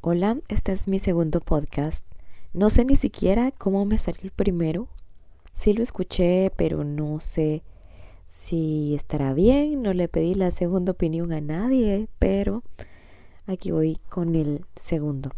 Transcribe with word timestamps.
Hola, 0.00 0.38
este 0.48 0.70
es 0.70 0.86
mi 0.86 1.00
segundo 1.00 1.40
podcast. 1.40 2.06
No 2.52 2.70
sé 2.70 2.84
ni 2.84 2.94
siquiera 2.94 3.50
cómo 3.50 3.84
me 3.84 3.98
salió 3.98 4.20
el 4.22 4.30
primero. 4.30 4.86
Sí 5.54 5.72
lo 5.72 5.82
escuché, 5.82 6.52
pero 6.54 6.84
no 6.84 7.18
sé 7.18 7.64
si 8.24 8.94
estará 8.94 9.34
bien. 9.34 9.82
No 9.82 9.92
le 9.94 10.06
pedí 10.06 10.34
la 10.34 10.52
segunda 10.52 10.92
opinión 10.92 11.32
a 11.32 11.40
nadie, 11.40 12.08
pero 12.20 12.62
aquí 13.46 13.72
voy 13.72 13.98
con 14.08 14.36
el 14.36 14.64
segundo. 14.76 15.32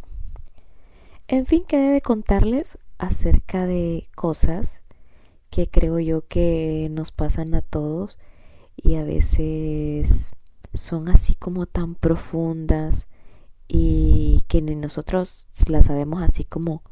En 1.26 1.46
fin, 1.46 1.64
quedé 1.66 1.94
de 1.94 2.02
contarles 2.02 2.78
acerca 2.98 3.64
de 3.64 4.10
cosas 4.14 4.82
que 5.48 5.68
creo 5.68 5.98
yo 6.00 6.28
que 6.28 6.88
nos 6.90 7.12
pasan 7.12 7.54
a 7.54 7.62
todos 7.62 8.18
y 8.76 8.96
a 8.96 9.04
veces 9.04 10.36
son 10.74 11.08
así 11.08 11.34
como 11.34 11.64
tan 11.64 11.94
profundas 11.94 13.08
y 13.72 14.42
que 14.48 14.60
nosotros 14.62 15.46
las 15.68 15.86
sabemos 15.86 16.22
así 16.24 16.44
como 16.44 16.82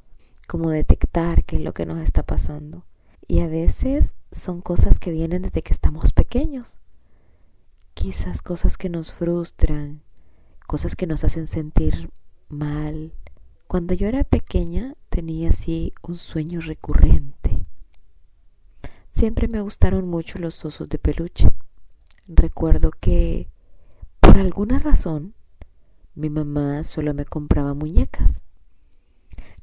como 0.46 0.70
detectar 0.70 1.44
qué 1.44 1.56
es 1.56 1.62
lo 1.62 1.74
que 1.74 1.84
nos 1.86 2.00
está 2.00 2.22
pasando. 2.22 2.86
Y 3.26 3.40
a 3.40 3.48
veces 3.48 4.14
son 4.30 4.62
cosas 4.62 5.00
que 5.00 5.10
vienen 5.10 5.42
desde 5.42 5.62
que 5.62 5.72
estamos 5.72 6.12
pequeños. 6.12 6.78
Quizás 7.94 8.42
cosas 8.42 8.78
que 8.78 8.88
nos 8.88 9.12
frustran, 9.12 10.02
cosas 10.68 10.94
que 10.94 11.08
nos 11.08 11.24
hacen 11.24 11.48
sentir 11.48 12.10
mal. 12.48 13.12
Cuando 13.66 13.92
yo 13.92 14.06
era 14.06 14.22
pequeña 14.22 14.94
tenía 15.08 15.50
así 15.50 15.92
un 16.02 16.14
sueño 16.14 16.60
recurrente. 16.60 17.66
Siempre 19.10 19.48
me 19.48 19.60
gustaron 19.62 20.08
mucho 20.08 20.38
los 20.38 20.64
osos 20.64 20.88
de 20.88 20.98
peluche. 20.98 21.50
Recuerdo 22.28 22.92
que 23.00 23.50
por 24.20 24.38
alguna 24.38 24.78
razón 24.78 25.34
mi 26.18 26.30
mamá 26.30 26.82
solo 26.82 27.14
me 27.14 27.24
compraba 27.24 27.74
muñecas. 27.74 28.42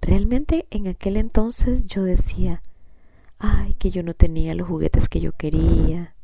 Realmente 0.01 0.67
en 0.71 0.87
aquel 0.87 1.17
entonces 1.17 1.85
yo 1.85 2.03
decía, 2.03 2.63
ay, 3.39 3.73
que 3.73 3.91
yo 3.91 4.03
no 4.03 4.13
tenía 4.13 4.55
los 4.55 4.65
juguetes 4.65 5.09
que 5.09 5.19
yo 5.19 5.33
quería, 5.33 6.15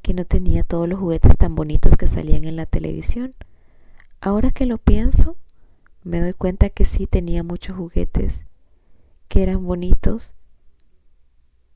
que 0.00 0.14
no 0.14 0.24
tenía 0.24 0.64
todos 0.64 0.88
los 0.88 0.98
juguetes 0.98 1.36
tan 1.36 1.54
bonitos 1.54 1.98
que 1.98 2.06
salían 2.06 2.44
en 2.44 2.56
la 2.56 2.64
televisión. 2.64 3.34
Ahora 4.22 4.52
que 4.52 4.64
lo 4.64 4.78
pienso, 4.78 5.36
me 6.02 6.20
doy 6.20 6.32
cuenta 6.32 6.70
que 6.70 6.86
sí 6.86 7.06
tenía 7.06 7.42
muchos 7.42 7.76
juguetes, 7.76 8.46
que 9.28 9.42
eran 9.42 9.66
bonitos 9.66 10.32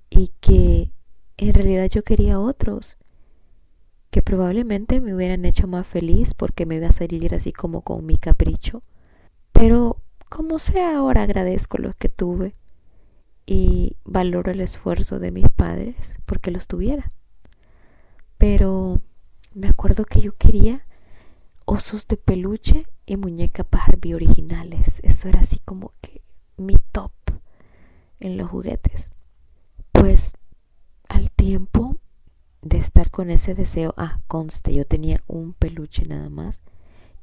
y 0.08 0.32
que 0.41 0.92
en 1.36 1.52
realidad 1.52 1.91
yo 1.91 2.02
quería 2.02 2.41
otros, 2.41 2.97
que 4.17 4.22
probablemente 4.22 5.03
me 5.03 5.14
hubieran 5.14 5.45
hecho 5.45 5.67
más 5.67 5.86
feliz 5.86 6.33
porque 6.33 6.64
me 6.64 6.77
iba 6.77 6.86
a 6.86 6.91
salir 6.91 7.34
así 7.34 7.53
como 7.53 7.83
con 7.83 8.06
mi 8.06 8.17
capricho. 8.17 8.83
Pero 9.53 9.98
como 10.31 10.59
sea, 10.59 10.97
ahora 10.97 11.22
agradezco 11.22 11.77
los 11.77 11.95
que 11.97 12.09
tuve 12.09 12.55
y 13.44 13.98
valoro 14.05 14.50
el 14.50 14.62
esfuerzo 14.62 15.19
de 15.19 15.33
mis 15.33 15.50
padres 15.50 16.17
porque 16.25 16.50
los 16.50 16.67
tuviera. 16.67 17.11
Pero 18.39 18.97
me 19.53 19.69
acuerdo 19.69 20.06
que 20.06 20.22
yo 20.22 20.34
quería 20.34 20.87
osos 21.67 22.09
de 22.09 22.17
peluche 22.17 22.87
y 23.05 23.19
muñeca 23.19 23.67
Barbie 23.70 24.14
originales. 24.14 25.00
Eso 25.03 25.28
era 25.28 25.41
así 25.41 25.59
como 25.59 25.92
que 26.00 26.22
mi 26.56 26.77
top 26.91 27.12
en 28.20 28.39
los 28.39 28.48
juguetes. 28.48 29.12
Pues 29.92 30.33
al 31.06 31.31
tiempo 31.31 32.00
de 32.69 32.78
estar 32.78 33.11
con 33.11 33.31
ese 33.31 33.55
deseo, 33.55 33.95
ah, 33.97 34.20
conste, 34.27 34.75
yo 34.75 34.84
tenía 34.84 35.22
un 35.27 35.53
peluche 35.53 36.06
nada 36.06 36.28
más 36.28 36.62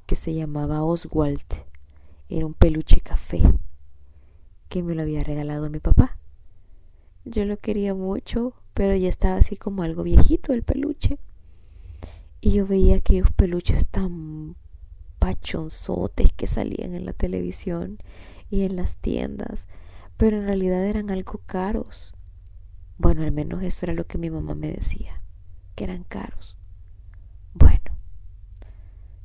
que 0.05 0.15
se 0.15 0.33
llamaba 0.33 0.83
Oswald 0.83 1.63
era 2.29 2.45
un 2.45 2.53
peluche 2.53 2.99
café 2.99 3.41
que 4.69 4.81
me 4.81 4.95
lo 4.95 5.03
había 5.03 5.23
regalado 5.23 5.69
mi 5.69 5.79
papá. 5.79 6.17
Yo 7.25 7.45
lo 7.45 7.57
quería 7.57 7.93
mucho, 7.93 8.53
pero 8.73 8.95
ya 8.95 9.07
estaba 9.07 9.35
así 9.35 9.55
como 9.55 9.83
algo 9.83 10.03
viejito 10.03 10.51
el 10.51 10.63
peluche. 10.63 11.19
Y 12.41 12.51
yo 12.51 12.65
veía 12.65 12.95
aquellos 12.95 13.31
peluches 13.31 13.87
tan 13.87 14.55
pachonzotes 15.19 16.33
que 16.33 16.47
salían 16.47 16.95
en 16.95 17.05
la 17.05 17.13
televisión 17.13 17.99
y 18.49 18.63
en 18.63 18.75
las 18.75 18.97
tiendas, 18.97 19.67
pero 20.17 20.37
en 20.37 20.45
realidad 20.45 20.83
eran 20.85 21.11
algo 21.11 21.39
caros. 21.45 22.13
Bueno, 22.97 23.23
al 23.23 23.31
menos 23.31 23.63
eso 23.63 23.85
era 23.85 23.93
lo 23.93 24.05
que 24.05 24.17
mi 24.17 24.29
mamá 24.29 24.55
me 24.55 24.71
decía, 24.71 25.21
que 25.75 25.83
eran 25.83 26.03
caros. 26.03 26.57
Bueno, 27.53 27.97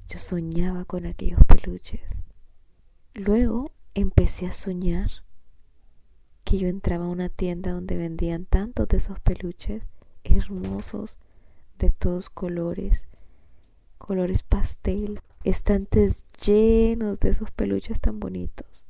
yo 0.09 0.19
soñaba 0.19 0.85
con 0.85 1.07
aquellos 1.07 1.41
peluches 1.47 2.23
Luego 3.19 3.73
empecé 3.95 4.47
a 4.47 4.53
soñar 4.53 5.11
que 6.45 6.57
yo 6.57 6.69
entraba 6.69 7.07
a 7.07 7.09
una 7.09 7.29
tienda 7.29 7.73
donde 7.73 7.97
vendían 7.97 8.45
tantos 8.45 8.87
de 8.87 8.99
esos 8.99 9.19
peluches 9.19 9.89
hermosos 10.23 11.19
de 11.81 11.91
todos 11.91 12.31
colores, 12.31 13.09
colores 13.99 14.45
pastel, 14.45 15.21
estantes 15.43 16.27
llenos 16.47 17.19
de 17.19 17.31
esos 17.31 17.51
peluches 17.51 18.01
tan 18.01 18.21
bonitos. 18.21 18.85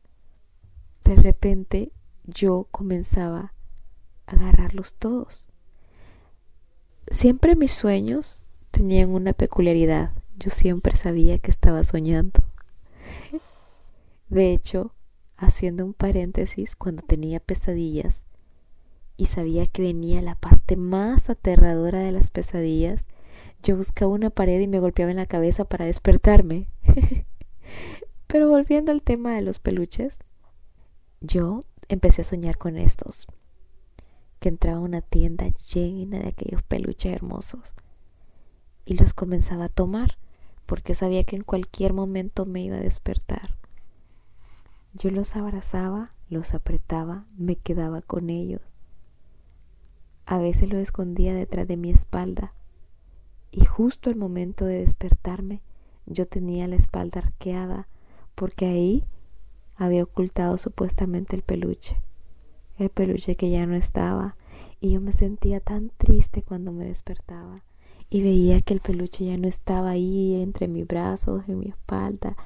De 1.04 1.16
repente 1.16 1.90
yo 2.24 2.68
comenzaba 2.70 3.54
a 4.26 4.32
agarrarlos 4.32 4.92
todos. 4.92 5.46
Siempre 7.10 7.56
mis 7.56 7.72
sueños 7.72 8.44
tenían 8.70 9.10
una 9.10 9.32
peculiaridad. 9.32 10.12
Yo 10.38 10.50
siempre 10.50 10.94
sabía 10.94 11.38
que 11.38 11.50
estaba 11.50 11.82
soñando. 11.82 12.42
De 14.28 14.52
hecho, 14.52 14.94
haciendo 15.36 15.84
un 15.84 15.94
paréntesis, 15.94 16.76
cuando 16.76 17.02
tenía 17.02 17.40
pesadillas 17.40 18.24
y 19.16 19.26
sabía 19.26 19.66
que 19.66 19.82
venía 19.82 20.20
la 20.20 20.34
parte 20.34 20.76
más 20.76 21.30
aterradora 21.30 22.00
de 22.00 22.12
las 22.12 22.30
pesadillas, 22.30 23.06
yo 23.62 23.76
buscaba 23.76 24.12
una 24.12 24.30
pared 24.30 24.60
y 24.60 24.68
me 24.68 24.80
golpeaba 24.80 25.10
en 25.10 25.16
la 25.16 25.26
cabeza 25.26 25.64
para 25.64 25.86
despertarme. 25.86 26.68
Pero 28.26 28.48
volviendo 28.48 28.92
al 28.92 29.02
tema 29.02 29.34
de 29.34 29.42
los 29.42 29.58
peluches, 29.58 30.18
yo 31.20 31.64
empecé 31.88 32.22
a 32.22 32.24
soñar 32.24 32.58
con 32.58 32.76
estos, 32.76 33.26
que 34.40 34.48
entraba 34.48 34.78
a 34.78 34.82
una 34.82 35.00
tienda 35.00 35.48
llena 35.72 36.18
de 36.18 36.28
aquellos 36.28 36.62
peluches 36.62 37.12
hermosos 37.12 37.74
y 38.84 38.94
los 38.94 39.12
comenzaba 39.12 39.66
a 39.66 39.68
tomar 39.68 40.18
porque 40.66 40.94
sabía 40.94 41.24
que 41.24 41.36
en 41.36 41.44
cualquier 41.44 41.92
momento 41.92 42.46
me 42.46 42.62
iba 42.62 42.76
a 42.76 42.80
despertar. 42.80 43.56
Yo 44.94 45.10
los 45.10 45.36
abrazaba, 45.36 46.12
los 46.28 46.54
apretaba, 46.54 47.26
me 47.36 47.56
quedaba 47.56 48.02
con 48.02 48.30
ellos. 48.30 48.62
A 50.26 50.38
veces 50.38 50.68
los 50.68 50.80
escondía 50.80 51.34
detrás 51.34 51.66
de 51.66 51.76
mi 51.76 51.90
espalda 51.90 52.52
y 53.50 53.64
justo 53.64 54.10
al 54.10 54.16
momento 54.16 54.64
de 54.64 54.80
despertarme 54.80 55.62
yo 56.06 56.26
tenía 56.26 56.68
la 56.68 56.76
espalda 56.76 57.20
arqueada 57.20 57.88
porque 58.34 58.66
ahí 58.66 59.04
había 59.76 60.02
ocultado 60.02 60.58
supuestamente 60.58 61.36
el 61.36 61.42
peluche, 61.42 62.00
el 62.78 62.90
peluche 62.90 63.34
que 63.34 63.50
ya 63.50 63.66
no 63.66 63.74
estaba 63.74 64.36
y 64.80 64.92
yo 64.92 65.00
me 65.00 65.12
sentía 65.12 65.60
tan 65.60 65.90
triste 65.96 66.42
cuando 66.42 66.72
me 66.72 66.84
despertaba 66.84 67.64
y 68.10 68.22
veía 68.22 68.60
que 68.60 68.74
el 68.74 68.80
peluche 68.80 69.26
ya 69.26 69.36
no 69.36 69.48
estaba 69.48 69.90
ahí 69.90 70.40
entre 70.40 70.68
mis 70.68 70.86
brazos, 70.86 71.44
en 71.48 71.58
mi 71.58 71.68
espalda, 71.68 72.36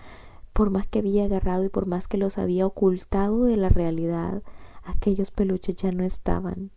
por 0.53 0.71
más 0.71 0.87
que 0.87 0.99
había 0.99 1.25
agarrado 1.25 1.65
y 1.65 1.69
por 1.69 1.87
más 1.87 2.09
que 2.09 2.19
los 2.19 2.39
había 2.39 2.67
ocultado 2.67 3.45
de 3.45 3.57
la 3.57 3.69
realidad, 3.69 4.43
aquellos 4.83 5.31
peluches 5.31 5.77
ya 5.77 5.93
no 5.93 6.05
estaban, 6.05 6.73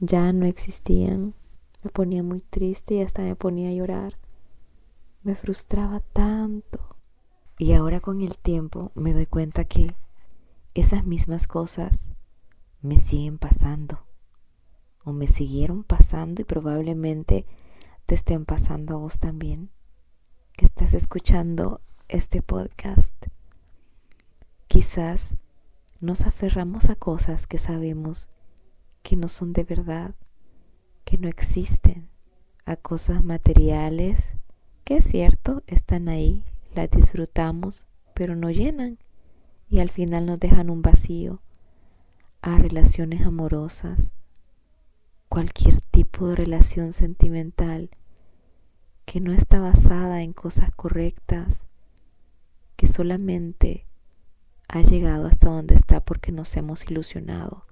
ya 0.00 0.32
no 0.32 0.46
existían. 0.46 1.34
Me 1.82 1.90
ponía 1.90 2.22
muy 2.22 2.40
triste 2.40 2.94
y 2.94 3.02
hasta 3.02 3.22
me 3.22 3.36
ponía 3.36 3.68
a 3.68 3.74
llorar. 3.74 4.18
Me 5.22 5.34
frustraba 5.34 6.00
tanto. 6.00 6.96
Y 7.58 7.72
ahora 7.72 8.00
con 8.00 8.22
el 8.22 8.38
tiempo 8.38 8.90
me 8.94 9.12
doy 9.12 9.26
cuenta 9.26 9.64
que 9.64 9.94
esas 10.74 11.06
mismas 11.06 11.46
cosas 11.46 12.10
me 12.84 12.98
siguen 12.98 13.38
pasando. 13.38 14.06
O 15.04 15.12
me 15.12 15.26
siguieron 15.26 15.82
pasando 15.82 16.42
y 16.42 16.44
probablemente 16.44 17.44
te 18.06 18.14
estén 18.14 18.44
pasando 18.44 18.94
a 18.94 18.98
vos 18.98 19.18
también. 19.18 19.70
Que 20.52 20.64
estás 20.64 20.94
escuchando 20.94 21.80
este 22.08 22.42
podcast. 22.42 23.14
Quizás 24.68 25.36
nos 26.00 26.26
aferramos 26.26 26.90
a 26.90 26.94
cosas 26.94 27.46
que 27.46 27.58
sabemos 27.58 28.28
que 29.02 29.16
no 29.16 29.28
son 29.28 29.52
de 29.52 29.64
verdad, 29.64 30.14
que 31.04 31.18
no 31.18 31.28
existen, 31.28 32.08
a 32.66 32.76
cosas 32.76 33.24
materiales 33.24 34.36
que 34.84 34.98
es 34.98 35.06
cierto, 35.06 35.62
están 35.66 36.10
ahí, 36.10 36.44
las 36.74 36.90
disfrutamos, 36.90 37.86
pero 38.14 38.36
no 38.36 38.50
llenan 38.50 38.98
y 39.70 39.80
al 39.80 39.88
final 39.88 40.26
nos 40.26 40.38
dejan 40.38 40.68
un 40.68 40.82
vacío, 40.82 41.40
a 42.44 42.58
relaciones 42.58 43.26
amorosas, 43.26 44.12
cualquier 45.28 45.80
tipo 45.80 46.28
de 46.28 46.36
relación 46.36 46.92
sentimental 46.92 47.90
que 49.04 49.20
no 49.20 49.32
está 49.32 49.60
basada 49.60 50.22
en 50.22 50.32
cosas 50.32 50.70
correctas, 50.74 51.66
solamente 52.86 53.86
ha 54.68 54.82
llegado 54.82 55.26
hasta 55.26 55.50
donde 55.50 55.74
está 55.74 56.04
porque 56.04 56.32
nos 56.32 56.56
hemos 56.56 56.84
ilusionado 56.88 57.64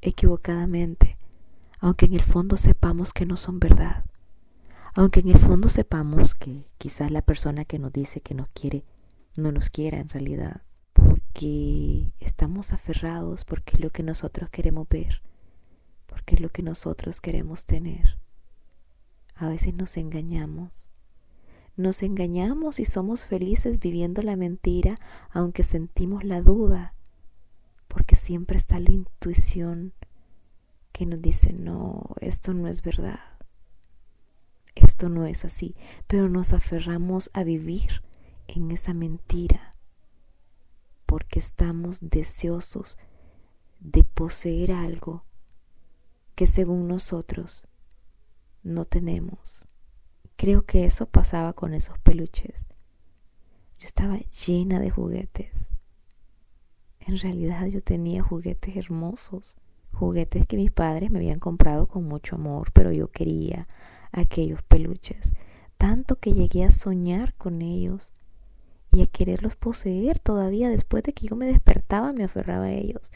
equivocadamente, 0.00 1.18
aunque 1.78 2.06
en 2.06 2.14
el 2.14 2.22
fondo 2.22 2.56
sepamos 2.56 3.12
que 3.12 3.26
no 3.26 3.36
son 3.36 3.60
verdad, 3.60 4.04
aunque 4.94 5.20
en 5.20 5.28
el 5.28 5.38
fondo 5.38 5.68
sepamos 5.68 6.34
que 6.34 6.68
quizás 6.78 7.10
la 7.10 7.22
persona 7.22 7.64
que 7.64 7.78
nos 7.78 7.92
dice 7.92 8.20
que 8.20 8.34
nos 8.34 8.48
quiere 8.48 8.84
no 9.36 9.52
nos 9.52 9.68
quiera 9.68 9.98
en 9.98 10.08
realidad, 10.08 10.62
porque 11.36 12.12
estamos 12.18 12.72
aferrados, 12.72 13.44
porque 13.44 13.76
es 13.76 13.80
lo 13.82 13.90
que 13.90 14.02
nosotros 14.02 14.48
queremos 14.48 14.88
ver, 14.88 15.20
porque 16.06 16.36
es 16.36 16.40
lo 16.40 16.48
que 16.48 16.62
nosotros 16.62 17.20
queremos 17.20 17.66
tener. 17.66 18.18
A 19.34 19.50
veces 19.50 19.74
nos 19.74 19.98
engañamos. 19.98 20.88
Nos 21.76 22.02
engañamos 22.02 22.80
y 22.80 22.86
somos 22.86 23.26
felices 23.26 23.80
viviendo 23.80 24.22
la 24.22 24.34
mentira, 24.34 24.98
aunque 25.30 25.62
sentimos 25.62 26.24
la 26.24 26.40
duda, 26.40 26.94
porque 27.86 28.16
siempre 28.16 28.56
está 28.56 28.80
la 28.80 28.92
intuición 28.92 29.92
que 30.92 31.04
nos 31.04 31.20
dice, 31.20 31.52
no, 31.52 32.14
esto 32.22 32.54
no 32.54 32.66
es 32.66 32.80
verdad, 32.80 33.20
esto 34.74 35.10
no 35.10 35.26
es 35.26 35.44
así, 35.44 35.76
pero 36.06 36.30
nos 36.30 36.54
aferramos 36.54 37.30
a 37.34 37.44
vivir 37.44 38.02
en 38.48 38.70
esa 38.70 38.94
mentira 38.94 39.75
porque 41.06 41.38
estamos 41.38 41.98
deseosos 42.02 42.98
de 43.80 44.04
poseer 44.04 44.72
algo 44.72 45.24
que 46.34 46.46
según 46.46 46.88
nosotros 46.88 47.64
no 48.62 48.84
tenemos. 48.84 49.66
Creo 50.36 50.66
que 50.66 50.84
eso 50.84 51.06
pasaba 51.06 51.54
con 51.54 51.72
esos 51.72 51.98
peluches. 52.00 52.66
Yo 53.78 53.86
estaba 53.86 54.18
llena 54.18 54.80
de 54.80 54.90
juguetes. 54.90 55.70
En 57.00 57.18
realidad 57.18 57.66
yo 57.66 57.80
tenía 57.80 58.22
juguetes 58.22 58.76
hermosos, 58.76 59.56
juguetes 59.92 60.46
que 60.46 60.56
mis 60.56 60.72
padres 60.72 61.10
me 61.10 61.18
habían 61.18 61.38
comprado 61.38 61.86
con 61.86 62.04
mucho 62.04 62.34
amor, 62.34 62.72
pero 62.72 62.92
yo 62.92 63.08
quería 63.08 63.66
aquellos 64.12 64.62
peluches, 64.62 65.34
tanto 65.78 66.16
que 66.16 66.32
llegué 66.32 66.64
a 66.64 66.70
soñar 66.70 67.34
con 67.34 67.62
ellos 67.62 68.12
y 68.96 69.02
a 69.02 69.06
quererlos 69.06 69.56
poseer 69.56 70.18
todavía 70.18 70.70
después 70.70 71.02
de 71.02 71.12
que 71.12 71.26
yo 71.26 71.36
me 71.36 71.44
despertaba 71.44 72.14
me 72.14 72.24
aferraba 72.24 72.64
a 72.64 72.72
ellos. 72.72 73.12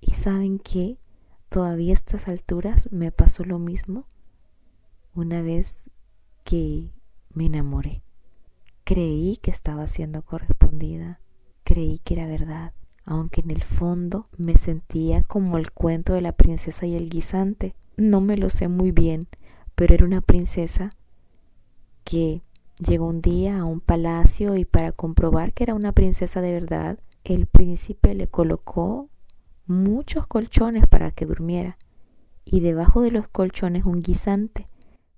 Y 0.00 0.12
saben 0.12 0.60
qué, 0.60 0.98
todavía 1.48 1.90
a 1.90 1.94
estas 1.94 2.28
alturas 2.28 2.88
me 2.92 3.10
pasó 3.10 3.44
lo 3.44 3.58
mismo 3.58 4.06
una 5.14 5.42
vez 5.42 5.74
que 6.44 6.92
me 7.30 7.46
enamoré. 7.46 8.04
Creí 8.84 9.38
que 9.38 9.50
estaba 9.50 9.88
siendo 9.88 10.22
correspondida, 10.22 11.20
creí 11.64 11.98
que 11.98 12.14
era 12.14 12.28
verdad, 12.28 12.72
aunque 13.04 13.40
en 13.40 13.50
el 13.50 13.64
fondo 13.64 14.28
me 14.36 14.56
sentía 14.58 15.24
como 15.24 15.58
el 15.58 15.72
cuento 15.72 16.12
de 16.12 16.20
la 16.20 16.32
princesa 16.32 16.86
y 16.86 16.94
el 16.94 17.08
guisante. 17.08 17.74
No 17.96 18.20
me 18.20 18.36
lo 18.36 18.48
sé 18.48 18.68
muy 18.68 18.92
bien, 18.92 19.26
pero 19.74 19.94
era 19.94 20.04
una 20.04 20.20
princesa 20.20 20.90
que 22.04 22.42
Llegó 22.80 23.08
un 23.08 23.20
día 23.20 23.58
a 23.58 23.64
un 23.64 23.80
palacio 23.80 24.56
y 24.56 24.64
para 24.64 24.92
comprobar 24.92 25.52
que 25.52 25.64
era 25.64 25.74
una 25.74 25.92
princesa 25.92 26.40
de 26.40 26.52
verdad, 26.52 27.00
el 27.24 27.46
príncipe 27.46 28.14
le 28.14 28.28
colocó 28.28 29.10
muchos 29.66 30.26
colchones 30.26 30.86
para 30.86 31.10
que 31.10 31.26
durmiera 31.26 31.76
y 32.44 32.60
debajo 32.60 33.02
de 33.02 33.10
los 33.10 33.28
colchones 33.28 33.84
un 33.84 34.00
guisante, 34.00 34.68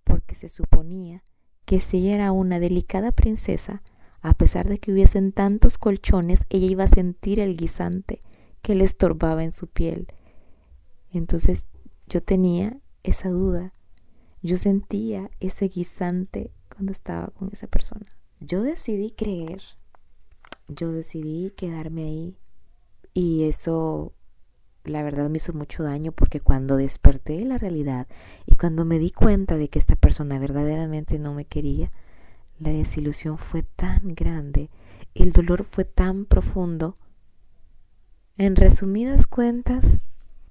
porque 0.05 0.35
se 0.35 0.49
suponía 0.49 1.23
que 1.65 1.81
si 1.81 2.09
era 2.09 2.33
una 2.33 2.59
delicada 2.59 3.13
princesa, 3.13 3.83
a 4.23 4.35
pesar 4.35 4.69
de 4.69 4.79
que 4.79 4.91
hubiesen 4.91 5.33
tantos 5.33 5.79
colchones, 5.79 6.45
ella 6.49 6.67
iba 6.67 6.85
a 6.85 6.89
sentir 6.89 7.39
el 7.39 7.57
guisante 7.57 8.23
que 8.63 8.75
le 8.75 8.85
estorbaba 8.85 9.45
en 9.45 9.53
su 9.53 9.69
piel. 9.69 10.09
Entonces 11.13 11.69
yo 12.09 12.23
tenía 12.23 12.81
esa 13.03 13.29
duda, 13.29 13.75
yo 14.43 14.57
sentía 14.57 15.31
ese 15.39 15.69
guisante 15.69 16.53
cuando 16.81 16.93
estaba 16.93 17.27
con 17.27 17.51
esa 17.53 17.67
persona. 17.67 18.07
Yo 18.41 18.63
decidí 18.63 19.11
creer, 19.11 19.61
yo 20.67 20.93
decidí 20.93 21.51
quedarme 21.51 22.05
ahí 22.05 22.39
y 23.13 23.45
eso 23.45 24.15
la 24.85 25.03
verdad 25.03 25.29
me 25.29 25.37
hizo 25.37 25.53
mucho 25.53 25.83
daño 25.83 26.13
porque 26.13 26.41
cuando 26.41 26.79
desperté 26.79 27.45
la 27.45 27.59
realidad 27.59 28.09
y 28.47 28.57
cuando 28.57 28.87
me 28.87 28.99
di 28.99 29.11
cuenta 29.11 29.59
de 29.59 29.69
que 29.69 29.79
esta 29.79 29.95
persona 29.95 30.39
verdaderamente 30.39 31.19
no 31.19 31.35
me 31.35 31.45
quería, 31.45 31.91
la 32.59 32.71
desilusión 32.71 33.37
fue 33.37 33.63
tan 33.63 34.15
grande, 34.15 34.71
el 35.15 35.33
dolor 35.33 35.65
fue 35.65 35.85
tan 35.85 36.25
profundo. 36.25 36.97
En 38.39 38.57
resumidas 38.57 39.27
cuentas, 39.27 40.01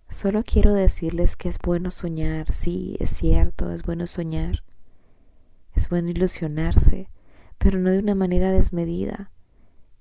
solo 0.08 0.44
quiero 0.44 0.76
decirles 0.76 1.36
que 1.36 1.50
es 1.50 1.58
bueno 1.58 1.90
soñar, 1.90 2.54
sí, 2.54 2.98
es 3.00 3.10
cierto, 3.10 3.72
es 3.72 3.81
bueno 3.81 4.06
soñar, 4.06 4.62
es 5.80 5.88
bueno 5.88 6.10
ilusionarse, 6.10 7.10
pero 7.58 7.80
no 7.80 7.90
de 7.90 8.00
una 8.00 8.14
manera 8.14 8.52
desmedida 8.52 9.31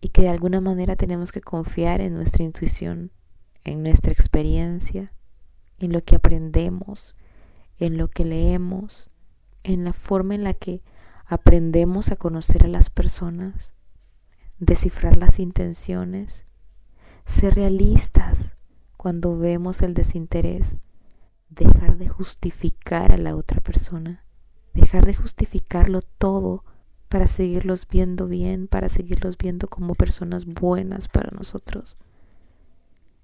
y 0.01 0.09
que 0.09 0.23
de 0.23 0.29
alguna 0.29 0.61
manera 0.61 0.97
tenemos 0.97 1.31
que 1.31 1.41
confiar 1.41 2.01
en 2.01 2.15
nuestra 2.15 2.43
intuición, 2.43 3.13
en 3.63 3.85
nuestra 3.85 4.11
experiencia, 4.11 5.13
en 5.79 5.93
lo 5.93 6.03
que 6.03 6.17
aprendemos, 6.17 7.17
en 7.79 7.97
lo 7.97 8.09
que 8.09 8.25
leemos, 8.25 9.09
en 9.63 9.85
la 9.85 9.93
forma 9.93 10.35
en 10.35 10.43
la 10.43 10.53
que 10.53 10.83
aprendemos 11.27 12.11
a 12.11 12.17
conocer 12.17 12.65
a 12.65 12.69
las 12.69 12.91
personas, 12.91 13.71
descifrar 14.59 15.17
las 15.17 15.39
intenciones, 15.39 16.45
ser 17.25 17.55
realistas 17.55 18.55
cuando 18.97 19.39
vemos 19.39 19.83
el 19.83 19.95
desinterés, 19.95 20.81
dejar 21.51 21.99
de 21.99 22.09
justificar 22.09 23.13
a 23.13 23.17
la 23.17 23.37
otra 23.37 23.61
persona 23.61 24.25
dejar 24.81 25.07
de 25.07 25.15
justificarlo 25.15 26.03
todo 26.03 26.65
para 27.09 27.27
seguirlos 27.27 27.87
viendo 27.89 28.27
bien, 28.27 28.69
para 28.69 28.89
seguirlos 28.89 29.39
viendo 29.39 29.69
como 29.69 29.95
personas 29.95 30.45
buenas 30.45 31.09
para 31.09 31.31
nosotros. 31.31 31.97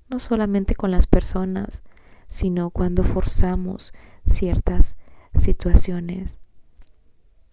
No 0.09 0.19
solamente 0.19 0.75
con 0.75 0.91
las 0.91 1.07
personas, 1.07 1.83
sino 2.29 2.71
cuando 2.71 3.05
forzamos 3.05 3.93
ciertas 4.25 4.97
situaciones, 5.35 6.39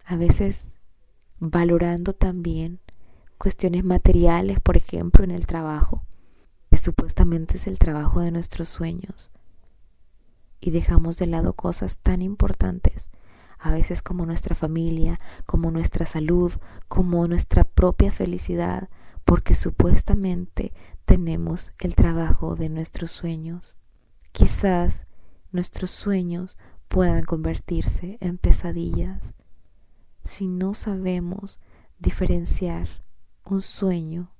a 0.04 0.16
veces 0.16 0.74
valorando 1.38 2.12
también 2.12 2.80
cuestiones 3.38 3.84
materiales, 3.84 4.60
por 4.60 4.76
ejemplo, 4.76 5.24
en 5.24 5.32
el 5.32 5.46
trabajo, 5.46 6.02
que 6.70 6.78
supuestamente 6.78 7.56
es 7.56 7.66
el 7.66 7.78
trabajo 7.78 8.20
de 8.20 8.30
nuestros 8.30 8.68
sueños, 8.68 9.30
y 10.60 10.70
dejamos 10.70 11.18
de 11.18 11.26
lado 11.26 11.52
cosas 11.54 11.98
tan 11.98 12.22
importantes 12.22 13.10
a 13.62 13.70
veces 13.70 14.02
como 14.02 14.26
nuestra 14.26 14.56
familia, 14.56 15.18
como 15.46 15.70
nuestra 15.70 16.04
salud, 16.04 16.52
como 16.88 17.28
nuestra 17.28 17.62
propia 17.62 18.10
felicidad, 18.10 18.88
porque 19.24 19.54
supuestamente 19.54 20.72
tenemos 21.04 21.72
el 21.78 21.94
trabajo 21.94 22.56
de 22.56 22.68
nuestros 22.68 23.12
sueños. 23.12 23.76
Quizás 24.32 25.06
nuestros 25.52 25.92
sueños 25.92 26.58
puedan 26.88 27.24
convertirse 27.24 28.18
en 28.20 28.36
pesadillas 28.36 29.34
si 30.24 30.48
no 30.48 30.74
sabemos 30.74 31.60
diferenciar 32.00 32.88
un 33.44 33.62
sueño 33.62 34.32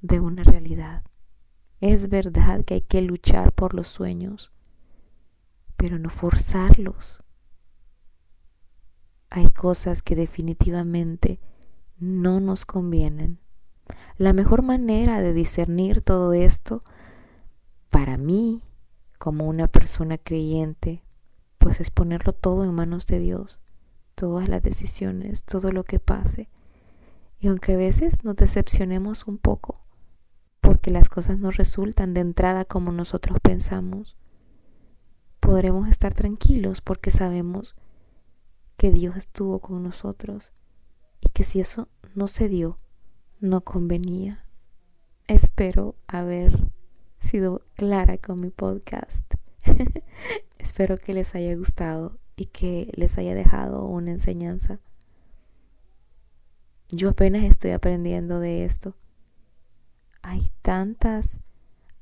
de 0.00 0.18
una 0.18 0.42
realidad. 0.42 1.04
Es 1.80 2.08
verdad 2.08 2.64
que 2.64 2.74
hay 2.74 2.80
que 2.80 3.02
luchar 3.02 3.52
por 3.52 3.74
los 3.74 3.86
sueños, 3.86 4.52
pero 5.76 5.98
no 5.98 6.10
forzarlos 6.10 7.22
hay 9.30 9.50
cosas 9.50 10.02
que 10.02 10.16
definitivamente 10.16 11.40
no 11.98 12.40
nos 12.40 12.64
convienen. 12.64 13.38
La 14.16 14.32
mejor 14.32 14.62
manera 14.62 15.22
de 15.22 15.32
discernir 15.32 16.00
todo 16.02 16.32
esto, 16.32 16.82
para 17.90 18.16
mí, 18.16 18.62
como 19.18 19.46
una 19.46 19.66
persona 19.68 20.18
creyente, 20.18 21.02
pues 21.58 21.80
es 21.80 21.90
ponerlo 21.90 22.32
todo 22.32 22.64
en 22.64 22.74
manos 22.74 23.06
de 23.06 23.18
Dios, 23.18 23.60
todas 24.14 24.48
las 24.48 24.62
decisiones, 24.62 25.44
todo 25.44 25.72
lo 25.72 25.84
que 25.84 25.98
pase. 25.98 26.48
Y 27.38 27.48
aunque 27.48 27.74
a 27.74 27.76
veces 27.76 28.24
nos 28.24 28.36
decepcionemos 28.36 29.26
un 29.26 29.38
poco, 29.38 29.84
porque 30.60 30.90
las 30.90 31.08
cosas 31.08 31.38
no 31.38 31.50
resultan 31.50 32.14
de 32.14 32.20
entrada 32.20 32.64
como 32.64 32.92
nosotros 32.92 33.38
pensamos, 33.42 34.16
podremos 35.40 35.88
estar 35.88 36.14
tranquilos 36.14 36.80
porque 36.80 37.10
sabemos 37.10 37.76
que 38.78 38.92
Dios 38.92 39.16
estuvo 39.16 39.58
con 39.58 39.82
nosotros 39.82 40.52
y 41.20 41.28
que 41.30 41.42
si 41.42 41.58
eso 41.58 41.88
no 42.14 42.28
se 42.28 42.48
dio, 42.48 42.78
no 43.40 43.62
convenía. 43.62 44.46
Espero 45.26 45.96
haber 46.06 46.70
sido 47.18 47.66
clara 47.74 48.18
con 48.18 48.40
mi 48.40 48.50
podcast. 48.50 49.24
Espero 50.58 50.96
que 50.96 51.12
les 51.12 51.34
haya 51.34 51.56
gustado 51.56 52.20
y 52.36 52.46
que 52.46 52.90
les 52.94 53.18
haya 53.18 53.34
dejado 53.34 53.84
una 53.84 54.12
enseñanza. 54.12 54.78
Yo 56.88 57.10
apenas 57.10 57.42
estoy 57.42 57.72
aprendiendo 57.72 58.38
de 58.38 58.64
esto. 58.64 58.96
Hay 60.22 60.52
tantas 60.62 61.40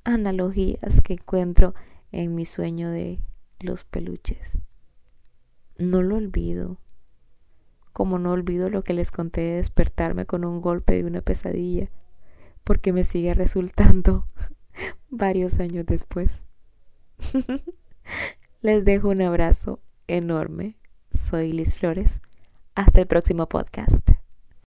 analogías 0.04 1.00
que 1.00 1.14
encuentro 1.14 1.74
en 2.12 2.34
mi 2.34 2.44
sueño 2.44 2.90
de 2.90 3.18
los 3.60 3.84
peluches. 3.84 4.58
No 5.78 6.02
lo 6.02 6.16
olvido. 6.16 6.78
Como 7.92 8.18
no 8.18 8.32
olvido 8.32 8.70
lo 8.70 8.82
que 8.82 8.94
les 8.94 9.10
conté 9.10 9.42
de 9.42 9.56
despertarme 9.56 10.26
con 10.26 10.44
un 10.44 10.60
golpe 10.60 10.94
de 10.94 11.04
una 11.04 11.20
pesadilla, 11.20 11.90
porque 12.64 12.92
me 12.92 13.04
sigue 13.04 13.34
resultando 13.34 14.26
varios 15.10 15.60
años 15.60 15.86
después. 15.86 16.44
les 18.60 18.84
dejo 18.84 19.08
un 19.08 19.22
abrazo 19.22 19.80
enorme. 20.08 20.76
Soy 21.10 21.52
Liz 21.52 21.74
Flores. 21.74 22.20
Hasta 22.74 23.00
el 23.00 23.06
próximo 23.06 23.48
podcast. 23.48 24.15